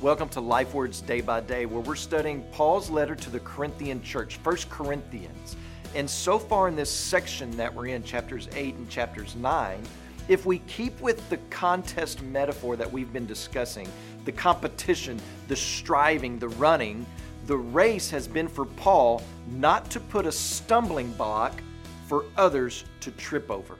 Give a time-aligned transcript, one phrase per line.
[0.00, 4.00] Welcome to Life Words Day by Day, where we're studying Paul's letter to the Corinthian
[4.00, 5.56] church, First Corinthians.
[5.96, 9.82] And so far in this section that we're in, chapters 8 and chapters 9,
[10.28, 13.88] if we keep with the contest metaphor that we've been discussing,
[14.24, 15.18] the competition,
[15.48, 17.04] the striving, the running,
[17.46, 21.60] the race has been for Paul not to put a stumbling block
[22.06, 23.74] for others to trip over.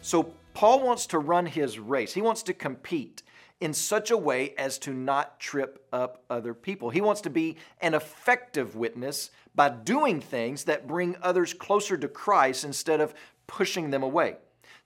[0.00, 3.23] So Paul wants to run his race, he wants to compete
[3.64, 6.90] in such a way as to not trip up other people.
[6.90, 12.06] He wants to be an effective witness by doing things that bring others closer to
[12.06, 13.14] Christ instead of
[13.46, 14.36] pushing them away.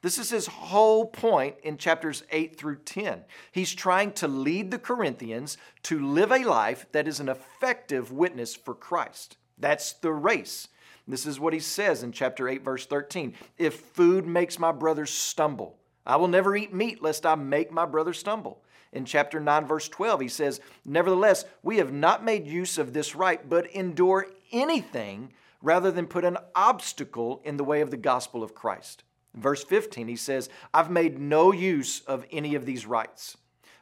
[0.00, 3.24] This is his whole point in chapters 8 through 10.
[3.50, 8.55] He's trying to lead the Corinthians to live a life that is an effective witness
[8.55, 9.38] for Christ.
[9.58, 10.69] That's the race.
[11.08, 13.34] This is what he says in chapter 8, verse 13.
[13.56, 17.84] If food makes my brothers stumble, I will never eat meat lest I make my
[17.84, 18.62] brother stumble.
[18.92, 23.14] In chapter 9, verse 12, he says, Nevertheless, we have not made use of this
[23.14, 28.42] right, but endure anything rather than put an obstacle in the way of the gospel
[28.42, 29.03] of Christ.
[29.34, 33.36] Verse 15, he says, I've made no use of any of these rights.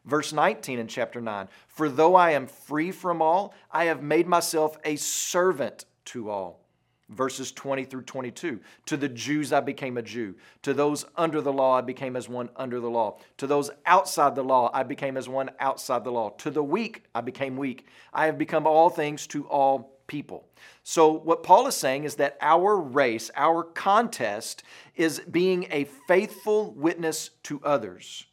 [0.05, 4.27] Verse 19 in chapter 9, For though I am free from all, I have made
[4.27, 6.66] myself a servant to all
[7.09, 8.61] verses 20 through 22.
[8.87, 10.35] To the Jews I became a Jew.
[10.63, 13.19] To those under the law I became as one under the law.
[13.39, 16.31] To those outside the law I became as one outside the law.
[16.39, 17.87] To the weak I became weak.
[18.13, 20.49] I have become all things to all people.
[20.83, 24.63] So, what Paul is saying is that our race, our contest,
[24.95, 28.27] is being a faithful witness to others,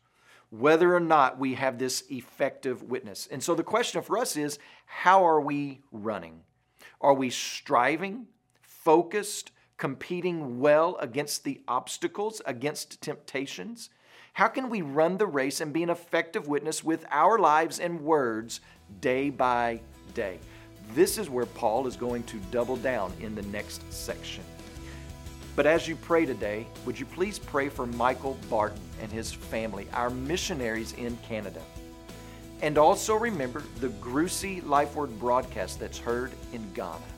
[0.49, 3.27] whether or not we have this effective witness.
[3.31, 6.41] And so, the question for us is how are we running?
[7.01, 8.27] Are we striving?
[8.83, 13.89] Focused, competing well against the obstacles, against temptations?
[14.33, 18.01] How can we run the race and be an effective witness with our lives and
[18.01, 18.61] words
[18.99, 19.79] day by
[20.13, 20.39] day?
[20.93, 24.43] This is where Paul is going to double down in the next section.
[25.55, 29.87] But as you pray today, would you please pray for Michael Barton and his family,
[29.93, 31.61] our missionaries in Canada?
[32.61, 37.12] And also remember the Grusi Life Word broadcast that's heard in Ghana.